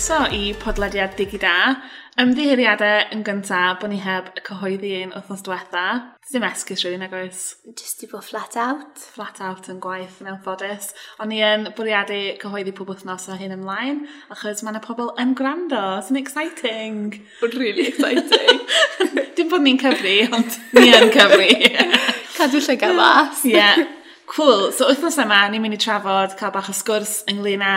[0.00, 1.76] croeso i podlediad Digida.
[2.20, 5.82] Ymddiheiriadau yn gyntaf bod ni heb y cyhoeddi un wythnos diwetha.
[6.24, 7.42] Ddim esgus rydyn ag oes?
[7.76, 8.96] Just i bod flat out.
[9.12, 10.94] Flat out yn gwaith yn elfodus.
[11.20, 15.36] Ond ni yn bwriadu cyhoeddi pob wythnos o hyn ymlaen, achos mae yna pobl yn
[15.36, 15.84] gwrando.
[15.98, 17.20] It's an exciting.
[17.44, 18.64] Really exciting.
[19.36, 21.52] Dim bod ni'n cyfri, ond ni yn cyfri.
[22.40, 23.44] Cadw lle gafas.
[23.44, 23.58] Ie.
[23.58, 23.99] Yeah.
[24.30, 24.70] Cool.
[24.70, 27.72] So, wythnos yma, ni'n mynd i trafod cael bach o sgwrs ynglyn â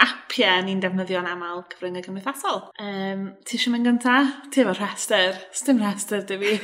[0.00, 2.62] apiau ni'n defnyddio'n aml cyfryngau cymdeithasol.
[2.80, 4.14] Um, ti eisiau mynd gynta?
[4.48, 5.36] Ti efo rhestr.
[5.52, 6.54] Sdim rhestr, dy fi.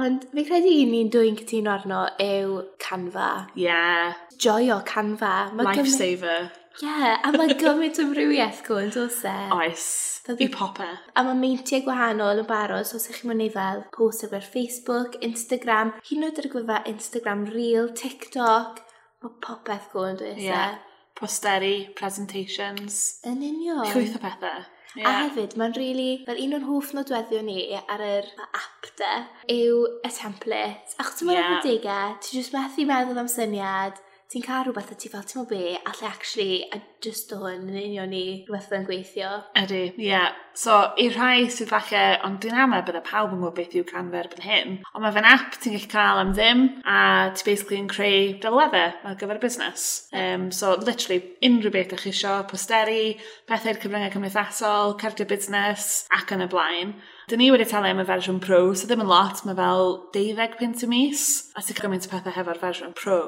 [0.00, 3.28] Ond fi credu un ni'n dwi'n cytuno arno yw Canva.
[3.52, 3.66] Ie.
[3.66, 4.16] Yeah.
[4.40, 5.34] Joio Canva.
[5.60, 6.48] Lifesaver.
[6.78, 9.32] Ie, yeah, a mae gymaint o mrywiaeth go yn dos e.
[9.56, 9.86] Oes,
[10.30, 10.86] i pope.
[11.18, 14.46] A mae meintiau gwahanol yn barod, so os ych chi'n mynd i fel post ar
[14.46, 18.84] Facebook, Instagram, hyn oed ar gwefa Instagram Reel, TikTok,
[19.20, 20.46] mae popeth go yn dos e.
[20.46, 20.78] Yeah.
[21.18, 23.00] Posteri, presentations.
[23.28, 23.82] Yn union.
[23.90, 24.62] Llwyth o pethau.
[24.96, 25.06] Yeah.
[25.06, 29.10] A hefyd, mae'n really, fel un o'n hoff nodweddio ni ar yr app de,
[29.54, 30.96] yw y template.
[30.96, 31.58] Achos ti'n mynd yeah.
[31.58, 34.00] ar digau, e, ti'n just methu meddwl am syniad,
[34.30, 37.78] ti'n cael rhywbeth a ti fel, ti'n be, allai actually, a just o hwn yn
[37.80, 39.30] union ni rhywbeth yn gweithio.
[39.58, 40.04] Ydy, ie.
[40.06, 40.36] Yeah.
[40.54, 44.20] So, i rhai sydd falle, ond dwi'n ama bydda pawb yn gwybod beth yw Canva
[44.20, 47.00] erbyn hyn, ond mae fe'n app ti'n gallu cael am ddim, a
[47.34, 49.90] ti basically yn creu delweddau ar gyfer y busnes.
[50.14, 53.04] Um, so, literally, unrhyw beth ych chi isio, posteri,
[53.50, 56.98] pethau'r cyfryngau cymdeithasol, cardio busnes, ac yn y blaen.
[57.30, 60.58] Dyn ni wedi talu am y fersiwn pro, so ddim yn lot, mae fel 12
[60.58, 63.22] pint y mis, a ti'n gymaint o pethau hefo'r fersiwn pro.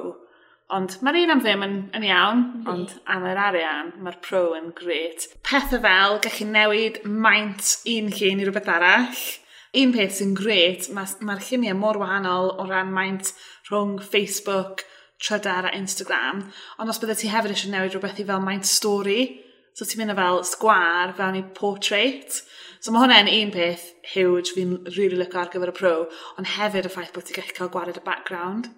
[0.73, 2.39] Ond mae'r un am ddim yn, yn iawn,
[2.71, 5.27] ond am yr arian, mae'r pro yn gret.
[5.45, 9.21] Pethau fel gallu newid maint un llun i rhywbeth arall.
[9.77, 13.31] Un peth sy'n gret, mae'r ma lluniau mor wahanol o ran maint
[13.69, 14.83] rhwng Facebook,
[15.21, 16.43] trydar a Instagram.
[16.79, 19.21] Ond os byddai ti hefyd eisiau newid rhywbeth i fel maint stori,
[19.77, 22.41] so ti'n mynd o fel sgwar, fewn i portrait.
[22.83, 25.97] So mae hwnna'n un peth huge fi'n rili really lyco ar gyfer y pro,
[26.37, 28.73] ond hefyd y ffaith bod ti'n gallu cael gwared y background.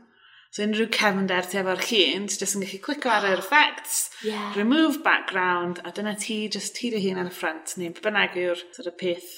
[0.56, 4.54] So unrhyw cefnder ti efo'r hun, ti jyst yn gallu clicio ar yr effects, yeah.
[4.56, 8.62] remove background, a dyna ti jyst ti dy hun ar y ffrant, neu bynnag yw'r
[8.78, 9.34] sort of peth.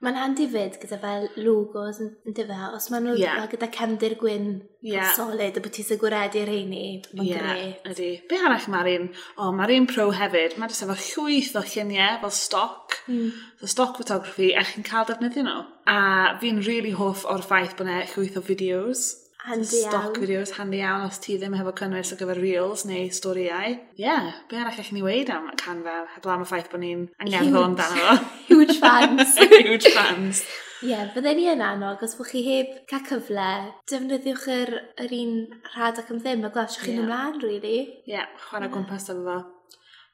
[0.00, 3.42] Mae'n handi fyd gyda fel logos yn yn dyfa, os maen nhw yeah.
[3.52, 4.46] gyda cefndir gwyn
[4.80, 5.10] yeah.
[5.18, 7.92] solid, a bod ti'n sygwredu rheini, mae'n yeah, gret.
[7.92, 8.08] Ydy.
[8.32, 9.06] Be arall mae'r un?
[9.36, 13.28] O, mae'r un pro hefyd, mae'n jyst efo llwyth o lluniau fel stoc, mm.
[13.60, 15.60] so stoc photography, a chi'n cael defnyddio nhw.
[15.92, 16.00] A
[16.40, 19.06] fi'n really hoff o'r ffaith bod yna llwyth o fideos
[19.46, 19.92] Handi iawn.
[19.92, 23.76] Stock videos handi iawn os ti ddim hefo cynnwys ar gyfer reels neu storiau.
[23.94, 27.04] Ie, yeah, be arall eich ni weid am canfa, heblaw am y ffaith bod ni'n
[27.22, 28.16] angerddol amdano fo.
[28.50, 29.36] Huge fans.
[29.54, 30.42] Huge fans.
[30.82, 33.50] Ie, yeah, bydden ni yn annog os bod chi heb cael cyfle,
[33.86, 34.74] defnyddiwch yr,
[35.06, 35.36] yr un
[35.76, 37.06] rhad ac am ddim a glasio chi'n yeah.
[37.06, 37.78] ymlaen, really.
[38.02, 38.74] Ie, yeah, chwarae yeah.
[38.74, 39.38] gwmpas efo fo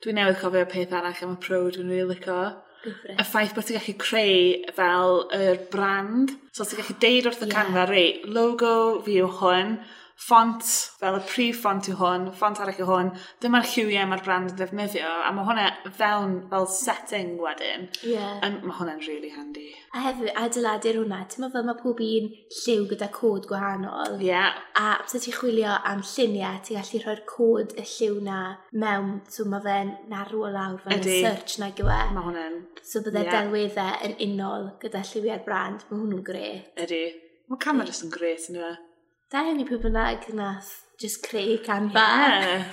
[0.03, 2.39] dwi'n newydd cofio peth arall am y pro dwi'n rili really licio.
[2.83, 3.15] Gyfres.
[3.15, 6.33] Y ffaith bod ti'n gallu creu fel yr brand.
[6.51, 7.55] So ti'n gallu deud wrth y yeah.
[7.55, 8.73] canfa, rei, logo
[9.07, 9.77] fi yw hwn,
[10.17, 10.65] ffont,
[11.01, 13.11] fel y prif ffont yw hwn, ffont arall yw hwn,
[13.43, 15.67] dyma'r lliwiau mae'r brand yn defnyddio, a mae hwnna
[15.99, 17.89] fewn fel setting wedyn.
[18.07, 18.39] Yeah.
[18.43, 19.69] And mae hwnna'n really handy.
[19.93, 22.31] A hefyd, adeiladu'r hwnna, ti'n meddwl fel mae pob un
[22.63, 24.17] lliw gyda cod gwahanol.
[24.21, 24.31] Ie.
[24.31, 24.57] Yeah.
[24.79, 28.41] A os ti'n chwilio am lluniau, ti'n gallu rhoi'r cod y lliw na
[28.73, 31.99] mewn, so mae fe'n narw o lawr fan y search na gywe.
[32.17, 32.59] Mae hwnna'n...
[32.83, 33.37] So bydde yeah.
[33.37, 36.73] delweddau yn unol gyda lliwiau'r brand, mae hwnnw'n gret.
[36.83, 37.05] Ydy.
[37.51, 38.73] Mae camera cameras yn gret yn yna.
[38.73, 38.92] E?
[39.33, 41.95] Da i ni pwy bynnag nath just creu canfa.
[41.95, 42.35] bar.
[42.45, 42.65] Yeah.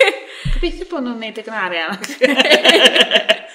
[0.55, 2.09] Gobeithio bod nhw'n neud y gymariad.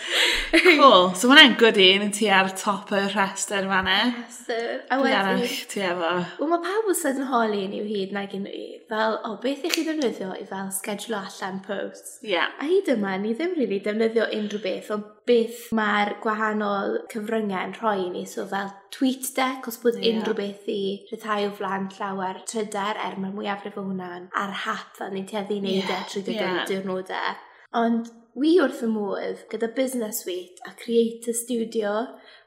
[0.63, 1.15] cool.
[1.15, 3.99] So mae'n good un yn ti ar top y rhestr fan e.
[4.15, 4.69] Rhestr.
[4.93, 5.17] A wedyn...
[5.19, 6.13] arall ti efo?
[6.39, 8.65] Wel, mae pawb yn sydyn holi yn i'w hyd nag yn i.
[8.91, 12.17] Fel, o, beth i chi ddefnyddio i fel schedule allan post?
[12.23, 12.35] Ie.
[12.37, 12.55] Yeah.
[12.61, 17.71] A hyd yma, ni ddim rili really defnyddio unrhyw beth, ond beth mae'r gwahanol cyfryngau
[17.71, 18.27] yn rhoi ni.
[18.29, 20.13] So fel tweet deck, os bod yeah.
[20.13, 24.93] unrhyw beth i rhyddhau o flan llawer trydar er mae'r mwyafrif o hwnna'n ar hap
[24.99, 26.05] fel ni'n teddu i wneud yeah.
[26.05, 26.69] e trwy gyda'r yeah.
[26.71, 27.41] diwrnodau.
[27.75, 31.93] Ond wi wrth y modd gyda Business Suite a Creator Studio,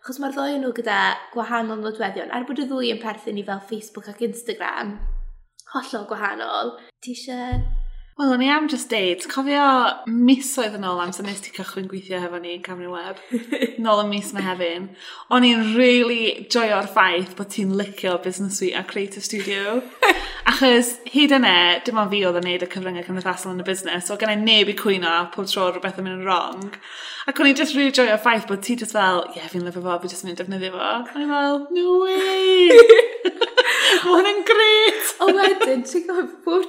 [0.02, 1.00] achos mae'r ddoi nhw gyda
[1.32, 4.98] gwahanol nodweddion, er bod y ddwy yn perthyn i fel Facebook ac Instagram,
[5.74, 6.76] hollol gwahanol.
[7.00, 7.62] Ti eisiau...
[8.18, 9.64] Wel, o'n i am just deud, cofio
[10.10, 13.20] misoedd yn ôl amser nes ti cychwyn gweithio hefo ni, yn Camry Web,
[13.86, 14.88] nôl y mis mehefin,
[15.30, 19.78] o'n i'n really joio'r ffaith bod ti'n licio Business Suite a Creative Studio.
[20.48, 23.68] Achos hyd yna, e, dim ond fi oedd yn neud y cyfryngau cymdeithasol yn y
[23.68, 26.80] busnes, so gen i neb i cwyno pob tro rhywbeth yn mynd yn wrong.
[27.28, 29.84] Ac o'n i just really joio'r ffaith bod ti just fel, ie, yeah, fi'n lyfio
[29.84, 30.90] fo, fi just yn mynd defnyddio fo.
[31.02, 33.14] Ac o'n i fel, no way!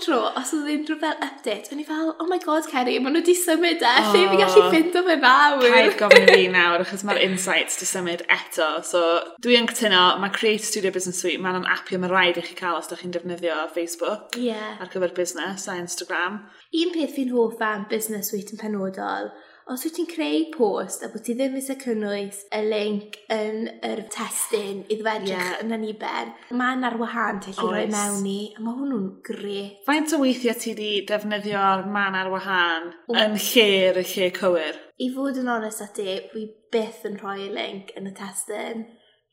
[0.09, 3.23] tro, os oedd unrhyw fel update, o'n i fel, oh my god, Ceri, maen nhw
[3.23, 4.11] wedi symud e, oh.
[4.15, 5.65] lle fi gallu ffind o fe nawr.
[5.65, 8.69] Caid gofyn fi nawr, achos mae'r insights di symud eto.
[8.89, 9.03] So,
[9.45, 12.57] dwi yn cytuno, mae Create Studio Business Suite, mae'n am apio mae'n rhaid i chi
[12.59, 14.79] cael os ydych chi'n defnyddio Facebook yeah.
[14.81, 16.41] ar gyfer busnes a Instagram.
[16.83, 19.33] Un peth fi'n hoff am Business Suite yn penodol,
[19.69, 24.01] Os wyt ti'n creu post a bod ti ddim eisiau cynnwys y link yn yr
[24.15, 25.59] testyn i fe edrych yeah.
[25.61, 29.83] yn aniber, mae'n ar wahân ti'n lli roi mewn i, a mae hwnnw'n gret.
[29.85, 33.19] Faint o weithiau ti wedi defnyddio'r man ar wahân o.
[33.27, 34.81] yn lle'r lle cywir?
[35.05, 38.87] I fod yn onest ati, fi byth yn rhoi y link yn y testyn.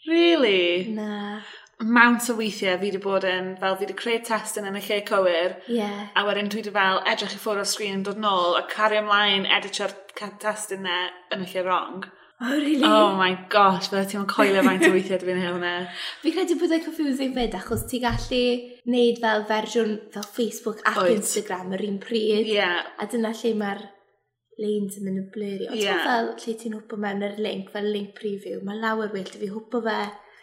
[0.05, 0.91] Really?
[0.91, 1.39] Na
[1.83, 5.01] mount o weithiau fi wedi bod yn, fel fi wedi creu testyn yn y lle
[5.09, 6.05] cywir, yeah.
[6.15, 9.03] a wedyn dwi wedi fel edrych i ffwrdd o'r sgrin yn dod nôl, a cario
[9.03, 9.95] ymlaen editio'r
[10.41, 11.01] testyn na
[11.35, 12.05] yn y lle wrong.
[12.41, 12.83] Oh, really?
[12.83, 15.73] Oh my gosh, fydda ti'n coelio faint o weithiau dwi'n hyn hwnna.
[16.19, 18.41] Fi credu bod e'n confusing fyd, achos ti gallu
[18.91, 21.13] neud fel fersiwn fel Facebook ac Oed.
[21.15, 22.49] Instagram yr un pryd.
[22.51, 22.81] Yeah.
[22.99, 23.85] A dyna lle mae'r
[24.59, 25.79] lanes yn mynd yn blyrio.
[25.79, 26.03] Yeah.
[26.03, 29.83] Fel lle ti'n hwpo mewn yr link, fel link preview, mae lawer well, fi hwpo
[29.87, 29.99] fe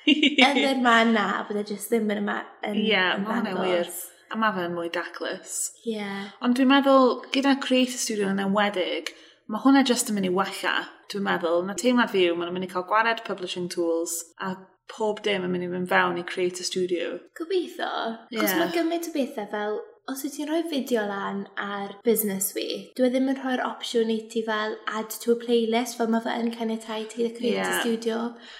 [0.06, 3.66] yn yr man na, bod e jyst ddim yn yma yn, Ie, yn Bangor.
[3.66, 3.92] Ie, wir.
[4.32, 5.56] A mae fe'n mwy daclus.
[5.84, 5.98] Ie.
[5.98, 6.32] Yeah.
[6.44, 9.12] Ond dwi'n meddwl, gyda Creator Studio yn enwedig,
[9.52, 10.74] mae hwnna jyst yn mynd i wella,
[11.12, 11.62] dwi'n meddwl.
[11.68, 14.54] Mae teimlad fi yw, mae'n mynd i cael gwared publishing tools a
[14.92, 17.16] pob dim yn mynd i fynd fewn i Creator Studio.
[17.38, 17.92] Gobeithio.
[18.32, 19.78] Cos mae gymaint o bethau fel
[20.10, 24.08] Os wyt ti'n rhoi fideo lan ar Business Week, dwi e ddim yn rhoi'r opsiwn
[24.10, 27.60] i ti fel add to a playlist fel mae fe yn caniatau ti the Creator
[27.60, 27.76] yeah.
[27.84, 28.16] Studio.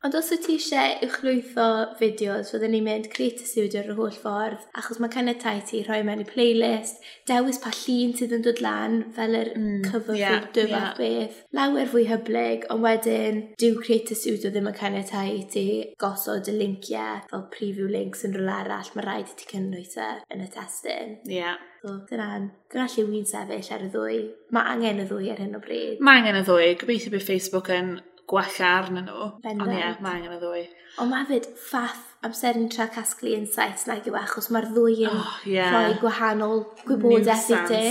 [0.06, 1.67] Ond os wyt ti eisiau uwchlwytho
[1.99, 5.99] fideos, fydden ni'n mynd Creator Studio ar y holl ffordd, achos mae caniatau ti rhoi
[6.06, 10.39] mewn i playlist, dewis pa llun sydd yn dod lan fel yr mm, cover yeah,
[10.47, 10.87] fideo yeah.
[10.93, 11.43] fath beth.
[11.59, 15.67] Lawer fwy hyblyg, ond wedyn dyw Creator Studio ddim yn caniatau i ti
[16.06, 20.09] gosod y linciau fel preview links yn rhywle arall, mae rhaid i ti cynnwys e
[20.31, 21.19] yn y testyn.
[21.32, 21.40] Ie.
[21.40, 21.61] Yeah.
[21.82, 24.19] So, dyna'n dyna lle wy'n sefyll ar y ddwy.
[24.55, 26.02] Mae angen y ddwy ar hyn o bryd.
[26.05, 26.69] Mae angen y ddwy.
[26.79, 27.96] Gobeithio bydd Facebook yn
[28.31, 29.29] gwella arnyn nhw.
[29.43, 29.67] Bendant.
[29.67, 30.62] Ond ie, mae angen y ddwy.
[31.02, 35.17] Ond mae fyd ffath amser yn tra casglu insights nag yw achos mae'r ddwy yn
[35.17, 35.73] oh, yeah.
[35.75, 37.84] rhoi gwahanol gwybodaeth i ti.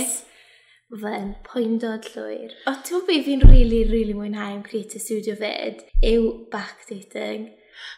[1.02, 2.52] Fe'n poindod llwyr.
[2.68, 6.32] O, ti'n gwybod beth fi'n rili, really, rili really mwynhau yn Creator Studio fyd yw
[6.52, 7.50] backdating.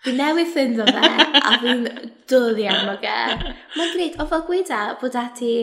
[0.04, 1.86] Fi newydd ffind o fe, a fi'n
[2.30, 3.16] dod iawn o ge.
[3.78, 5.54] Mae'n greit, o fel gweud a bod e ati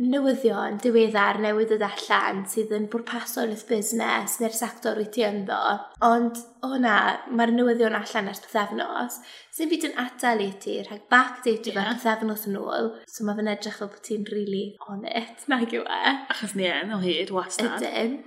[0.00, 5.58] newyddion diweddar newydd ddod allan sydd yn bwrpasol wrth busnes neu'r sector wyt ti ynddo.
[6.06, 6.94] Ond o na,
[7.28, 9.18] mae'r newyddion allan ers pethefnos.
[9.52, 11.92] Sy'n byd yn atal i ti rhag back date yeah.
[11.92, 12.88] pethefnos yn ôl.
[13.10, 16.16] So mae fe'n edrych fel bod ti'n really on it, nag yw e.
[16.32, 17.76] Achos ni yn o hyd, wastad.
[17.82, 18.18] Ydyn.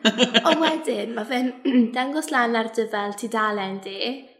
[0.46, 1.52] Ond wedyn, mae fe'n
[1.98, 4.00] dangos lan ar dyfel tudalen di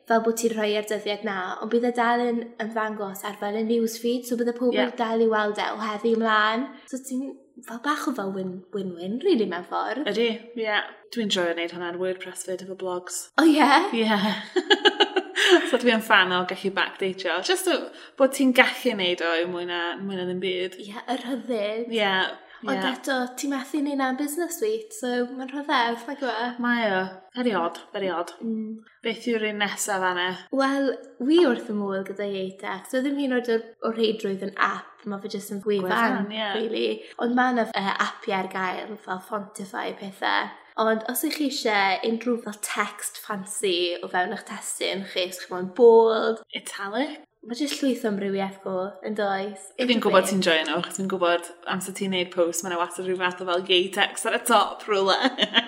[0.10, 3.58] fel bod ti'n rhoi ar dyddiad na, ond bydd y dal yn ymddangos ar fel
[3.58, 4.94] y newsfeed, so bydd y pobl yeah.
[5.00, 6.68] dal i weld e o heddi ymlaen.
[6.92, 7.34] So ti'n
[7.66, 10.06] fel bach o fel win-win, really, mewn ffordd.
[10.12, 10.66] Ydy, ie.
[10.68, 10.86] Yeah.
[11.16, 13.26] Dwi'n joio wneud hwnna ar WordPress fyd efo blogs.
[13.40, 13.58] O oh, ie?
[13.58, 13.90] Yeah?
[13.96, 14.04] Ie.
[14.04, 15.06] Yeah.
[15.70, 17.40] so dwi'n fan o gallu backdatio.
[17.48, 17.78] Just o,
[18.20, 20.78] bod ti'n gallu wneud o i mwy na, mwy na ddim byd.
[20.82, 21.88] Ie, yeah, y rhyddid.
[21.88, 22.36] Ie, yeah,
[22.66, 22.96] Ond Yeah.
[22.96, 26.48] Eto, ti'n methu ni na business suite, so mae'n rhyfedd, mae gwe.
[26.64, 27.02] Mae o.
[27.36, 28.34] Very odd, very odd.
[28.42, 28.80] Mm.
[29.06, 30.28] Beth yw'r un nesaf fanna?
[30.56, 30.90] Wel,
[31.28, 32.90] wi wrth y môl gyda Iatex.
[32.90, 36.56] So ddim hyn oed o'r reidrwydd yn app, mae fe jyst yn gwefan, yeah.
[36.58, 37.04] really.
[37.22, 40.50] Ond mae yna uh, e, appiau ar gael fel Fontify pethau.
[40.82, 45.38] Ond os ych chi eisiau unrhyw fel text fancy o fewn eich testyn chi, os
[45.44, 48.76] chi'n moyn bold, italic, mae jyst llwyth o amrywiaeth go
[49.06, 49.68] yn does.
[49.78, 53.20] Fi'n gwybod ti'n joio nhw, achos fi'n gwybod amser ti'n neud post, mae'n wastad rhyw
[53.20, 55.18] fath o fel gay text ar y top rhywle.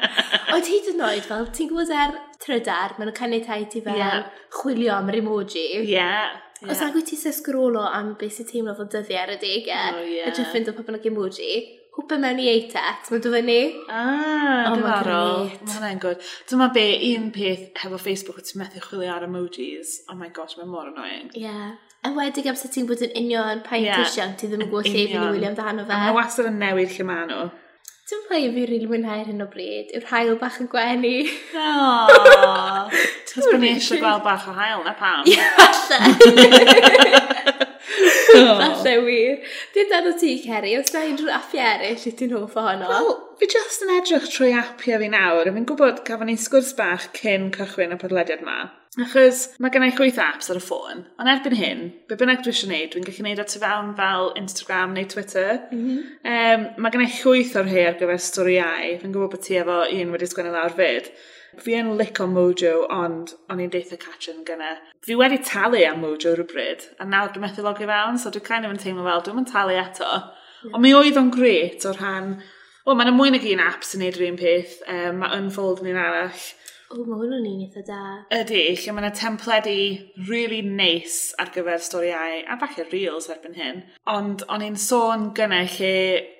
[0.55, 4.01] o ti dyn oed fel, ti'n gwybod ar e'r trydar, maen nhw'n caniatau ti fel
[4.01, 4.25] yeah.
[4.57, 5.65] chwilio am yr emoji.
[5.85, 6.37] Yeah.
[6.57, 6.71] Yeah.
[6.73, 10.07] Os agwyd ti sy'n sgrolo am beth sy'n teimlo fel dyddiau ar y degau, oh,
[10.09, 10.31] yeah.
[10.31, 11.51] a jyst ffind o pobl ag emoji,
[11.97, 13.59] hwpa mewn i ATEX, mae'n dod fyny.
[13.89, 15.47] Ah, oh, diddorol.
[15.49, 16.31] Mae hwnna'n gwrdd.
[16.51, 19.99] Dyma be, un peth hefo Facebook, ti'n methu chwilio ar emojis.
[20.11, 21.31] Oh my gosh, mae'n mor annoying.
[21.33, 21.45] Ie.
[21.47, 21.75] Yeah.
[22.05, 24.03] A wedi gam ti'n bod yn union pa yeah.
[24.03, 25.95] teision, ti ddim yn gwybod lle fi'n wylio amdano fe.
[25.95, 27.47] A mae wastad yn newid lle maen nhw.
[28.07, 31.15] Dwi'n rhai fi rili mwynhau ar hyn o bryd, yw'r hael bach yn gwenu.
[31.59, 32.85] Oh,
[33.27, 35.25] Tys bod ni eisiau gweld bach o hael, na pam?
[35.27, 37.33] Ie, falle.
[38.37, 39.05] Falle oh.
[39.05, 39.37] wir.
[39.75, 42.89] Dwi'n dan o ti, Ceri, oes na unrhyw api eraill i ti'n hoff ohono?
[42.91, 46.73] Wel, fi just yn edrych trwy apia fi nawr, a fi'n gwybod gafon ni'n sgwrs
[46.77, 48.59] bach cyn cychwyn y podlediad ma.
[48.97, 52.71] Achos mae gennau chwyth apps ar y ffôn, ond erbyn hyn, be bynnag dwi eisiau
[52.71, 55.59] gwneud, dwi'n gallu gwneud at tu fewn fel Instagram neu Twitter.
[55.69, 55.99] Mm -hmm.
[56.33, 60.15] um, mae gennau chwyth o'r hei ar gyfer storiau, fi'n gwybod bod ti efo un
[60.15, 61.11] wedi sgwennu lawr fyd.
[61.57, 64.75] Fi yn lic o Mojo, ond o'n i'n deitha Catrin gyna.
[65.05, 68.67] Fi wedi talu am Mojo rhywbryd, a nawr dwi'n methu logi fewn, so dwi'n kind
[68.67, 70.11] of yn teimlo fel, dwi'n talu eto.
[70.63, 70.75] Mm.
[70.75, 72.37] Ond mi oedd o'n gret o'r rhan...
[72.87, 74.77] Wel, mae'n mwy nag un app sy'n neud yr un peth.
[74.87, 76.45] Um, mae Unfold yn un arall.
[76.87, 78.01] O, mae hwnnw'n un eitha da.
[78.31, 79.79] Ydy, lle mae yna templedi
[80.29, 83.81] really nice ar gyfer storiau, a falle reels erbyn hyn.
[84.13, 85.91] Ond o'n i'n sôn gynnau lle,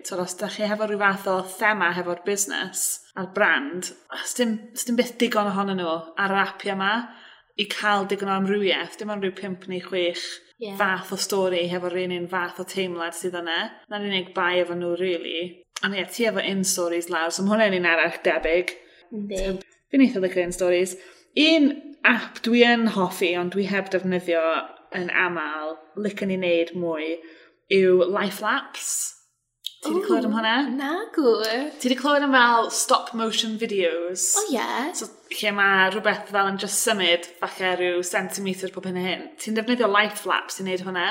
[0.07, 2.87] tyd, os da chi hefo rhyw fath o thema hefo'r busnes
[3.19, 3.91] a'r brand,
[4.39, 6.91] dim, dim byth digon ohonyn nhw ar yr apiau yma
[7.59, 10.27] i cael digon o amrywiaeth, dim ond rhyw 5 neu 6
[10.63, 10.77] yeah.
[10.79, 13.59] fath o stori hefo'r un un fath o teimlad sydd yna.
[13.91, 15.47] Na'r unig bai efo nhw, really.
[15.83, 18.77] Ond ie, ti efo in stories lawr, so mae hwnna'n un arall debyg.
[19.11, 19.57] Ynddi.
[19.91, 20.95] Fi'n eitha lygo yn stories.
[21.39, 21.69] Un
[22.07, 24.41] app dwi yn hoffi, ond dwi heb defnyddio
[24.95, 27.13] yn aml, lycan ni wneud mwy,
[27.73, 28.89] yw Life Laps.
[29.83, 30.53] Ti wedi clywed am hwnna?
[30.73, 31.67] Na, gwr.
[31.77, 34.31] Ti wedi clywed am fel stop motion videos.
[34.33, 34.55] O, oh, ie.
[34.57, 34.91] Yeah.
[34.97, 39.27] So, lle mae rhywbeth fel yn just symud falle rhyw centimetr pob hyn a hyn.
[39.39, 41.07] Ti'n defnyddio life laps i wneud hwnna.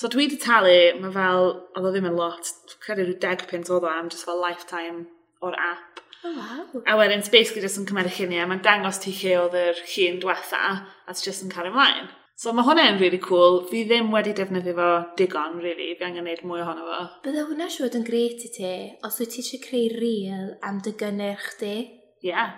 [0.00, 2.50] So dwi wedi talu, mae fel, oedd o ddim yn lot,
[2.82, 5.06] credu rhyw deg pint oedd o am just fel lifetime
[5.44, 6.01] o'r app.
[6.24, 6.82] Oh, wow.
[6.86, 10.20] A wedyn, it's basically just yn cymryd lluniau, mae'n dangos ti lle oedd yr llun
[10.22, 10.60] diwetha,
[11.06, 12.10] a it's just yn cael ymlaen.
[12.38, 13.60] So mae hwnna'n really cool.
[13.70, 15.92] Fi ddim wedi defnyddio fo digon, really.
[15.98, 17.00] Fi angen gwneud mwy ohono fo.
[17.26, 18.72] Bydde hwnna siwod yn gret i ti,
[19.06, 21.74] os wyt ti eisiau creu reel am dy gynnyrch di?
[22.22, 22.30] Ie.
[22.30, 22.56] Yeah.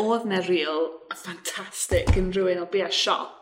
[0.00, 3.41] Oedd na reel ffantastig yn rhywun o bia siop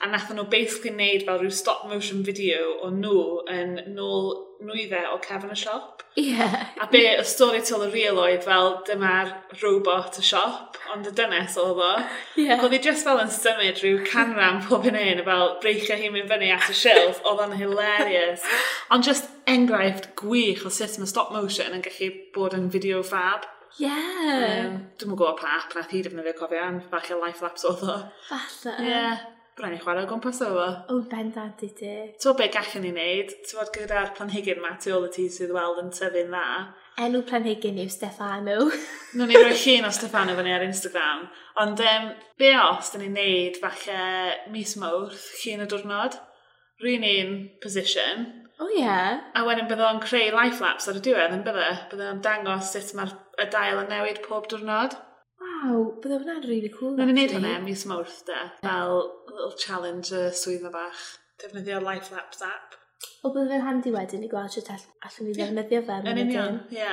[0.00, 3.20] a nath nhw basically wneud fel rhyw stop motion video o nhw
[3.52, 4.34] yn nôl
[4.66, 6.02] nwydde o cefn y siop.
[6.16, 6.30] Ie.
[6.32, 6.54] Yeah.
[6.80, 11.12] A be y stori til y real oedd fel dyma'r robot y siop, ond y
[11.16, 11.90] dynes oedd o.
[12.36, 12.46] Ie.
[12.46, 12.62] Yeah.
[12.64, 16.32] Oedd hi just fel yn symud rhyw canran pob yn un, fel breichio hi mynd
[16.32, 18.44] fyny at y shelf, oedd o'n hilarious.
[18.92, 23.48] Ond just enghraifft gwych o sut mae stop motion yn gallu bod yn video fab.
[23.76, 23.88] Ie.
[23.88, 24.66] Yeah.
[24.66, 27.98] Um, Dwi'n gwybod pa app nath hi defnyddio cofio am, falle life laps oedd o.
[28.30, 28.76] Falle.
[28.80, 28.92] Ie.
[28.92, 29.24] Yeah.
[29.56, 30.64] Rhaid ni chwarae o gwmpas o fo.
[30.92, 31.92] O, bendant i ti.
[32.20, 33.30] Ti'n be gallwn ni wneud?
[33.46, 36.44] Ti'n bod gyda'r planhigyn ma tu ôl y ti sydd weld yn tyfu'n dda?
[37.06, 38.58] Enw planhigyn yw Stefano.
[39.16, 41.24] Nw'n ni roi llun o Stefano fyny ar Instagram.
[41.64, 44.00] Ond um, be os dyn ni'n neud falle
[44.52, 46.20] mis mawrth, llun y diwrnod,
[46.84, 47.32] Rwy'n un
[47.62, 48.26] position.
[48.60, 48.82] O oh, ie.
[48.82, 49.22] Yeah.
[49.32, 51.70] A wedyn bydde o'n creu life laps ar y diwedd yn bydde.
[51.88, 53.14] Bydde o'n dangos sut mae'r
[53.52, 54.98] dail yn newid pob diwrnod.
[55.56, 56.96] Waw, bydde hwnna'n really cool.
[56.98, 58.98] Na'n i'n hwnna mis mawrth da, fel
[59.30, 61.04] little challenge y swydda bach.
[61.40, 62.76] Defnyddio Life Laps app.
[63.24, 65.98] O bydde fe'n handi wedyn i gweld sut all- allwn ni ddefnyddio fe.
[66.12, 66.92] Yn union, ie.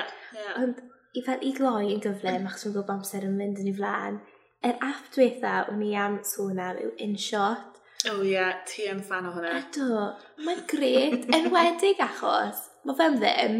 [0.61, 0.79] Ond
[1.13, 2.49] i fel i gloi yn gyflym, mm.
[2.49, 4.19] achos mae'n gwybod amser yn mynd yn ei flaen,
[4.63, 7.81] yr app diwetha o'n i am sôn am yw InShot.
[8.03, 8.55] O oh, ie, yeah.
[8.67, 9.53] ti yn fan o hwnna.
[9.59, 9.99] Ydw,
[10.47, 13.59] mae'n gret, enwedig achos, mae fe'n ddim,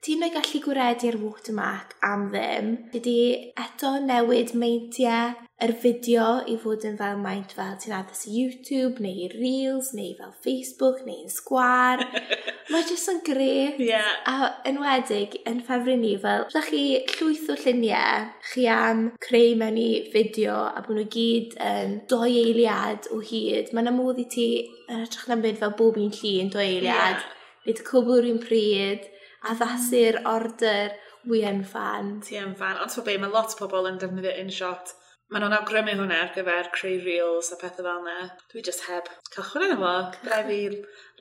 [0.00, 2.68] ti'n yn gallu gwiredu'r watermark am ddim.
[2.94, 3.16] Dydy
[3.60, 9.04] eto newid meintiau yr fideo i fod yn fel maint fel ti'n addas i YouTube
[9.04, 12.00] neu i Reels neu fel Facebook neu yn sgwar.
[12.72, 13.50] Mae jyst yn gre.
[13.76, 14.08] Yeah.
[14.24, 16.82] A enwedig yn ffefru ni fel, ydych chi
[17.18, 22.32] llwyth o lluniau chi am creu mewn i fideo a bod nhw gyd yn doi
[22.46, 23.74] eiliad o hyd.
[23.76, 24.50] Mae'n amodd i ti
[24.88, 27.20] yn hytrach na byd fel bob un llun doi eiliad.
[27.20, 27.32] Yeah.
[27.68, 29.10] Nid cwbl un pryd
[29.48, 30.94] addasu'r order
[31.28, 32.18] wy yn fan.
[32.24, 34.94] Ti yn fan, ond ti'n be, mae lot o bobl yn defnyddio InShot.
[35.30, 38.30] Maen nhw'n awgrymu hwnna ar gyfer creu reels a pethau fel yna.
[38.50, 39.92] Dwi just heb cychwyn yn efo.
[40.26, 40.56] Rai fi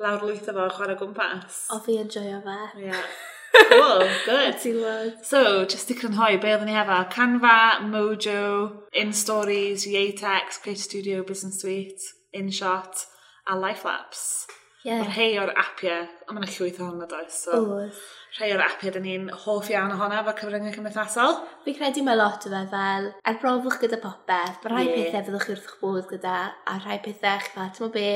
[0.02, 1.60] lawr lwyth efo chwarae gwmpas.
[1.76, 2.58] O fi yn joio fe.
[2.88, 3.04] Yeah.
[3.70, 5.26] Cool, good.
[5.26, 7.00] so, just i crynhoi, be oedden ni hefo?
[7.14, 8.42] Canva, Mojo,
[8.94, 12.02] InStories, Yeatex, Creative Studio, Business Suite,
[12.34, 13.06] InShot
[13.48, 14.48] a Lifelapse.
[14.86, 15.01] Yeah.
[15.03, 17.98] Ond rhai o'r apiau, a mae'n llwyth ohono does, so Oes.
[18.38, 21.36] rhai o'r apiau dyn ni'n hoff iawn ohono fel cyfryngau cymdeithasol.
[21.65, 25.09] Fi credu mae lot o fe fel, er arbrofiwch gyda popeth, mae rhai yeah.
[25.09, 28.07] pethau fyddwch chi wrth eich bod gyda, a rhai pethau eich fel, ti'n be,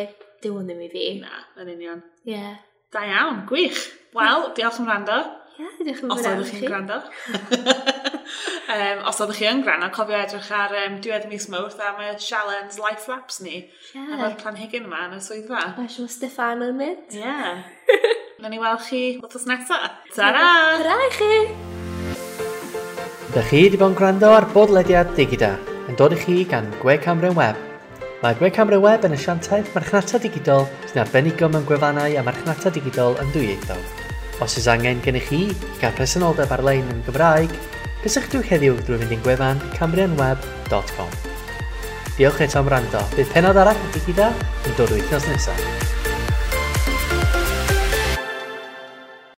[0.45, 1.05] dyw hwn ddim i fi.
[1.25, 2.05] Na, yn union.
[2.23, 2.37] Ie.
[2.37, 2.55] Yeah.
[2.95, 3.83] Da iawn, gwych.
[4.15, 5.19] Wel, diolch yn rando.
[5.53, 6.59] Ie, yeah, diolch yn fawr am chi.
[6.65, 6.95] gwrando.
[8.73, 12.09] um, os oeddech chi yn gwrando, cofio edrych ar um, diwedd mis mawrth am y
[12.17, 13.59] Shallon's Life Wraps ni.
[13.93, 14.15] Yeah.
[14.15, 15.61] Efo'r planhigyn yma yn y swyddfa.
[15.77, 17.13] Mae siw Stefan yn mynd.
[17.13, 17.21] Ie.
[17.33, 17.61] Yeah.
[18.43, 20.01] Na ni weld chi wrthos nesaf.
[20.15, 20.47] Ta-ra!
[20.81, 21.37] Ta-ra i chi!
[23.35, 25.53] Da chi wedi bod yn gwrando ar bodlediad digida
[25.87, 27.59] yn dod i chi gan Gwe Camryn Web.
[28.25, 33.19] Mae Gwe Camryn Web yn asiantaeth marchnata digidol sy'n arbennig mewn gwefannau a marchnata digidol
[33.21, 34.02] yn dwyieithog.
[34.43, 35.45] Os ys angen gennych chi
[35.79, 37.53] gael presenoldeb ar-lein yn Gymraeg,
[38.03, 41.15] cysylltwch heddiw drwy fynd i'n gwefan cambrianweb.com.
[42.17, 43.05] Diolch eto am rando.
[43.15, 44.33] Bydd penod arall i gyda
[44.67, 45.82] yn dod wythnos nesaf.